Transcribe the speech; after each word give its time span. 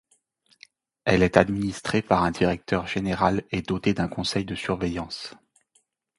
Elle 1.05 1.21
est 1.21 1.37
administrée 1.37 2.01
par 2.01 2.23
un 2.23 2.31
directeur 2.31 2.87
général 2.87 3.43
et 3.51 3.61
dotée 3.61 3.93
d'un 3.93 4.07
conseil 4.07 4.45
de 4.45 4.55
surveillance. 4.55 5.35